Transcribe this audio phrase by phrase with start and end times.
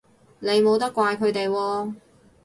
[0.39, 1.93] 你冇得怪佢哋喎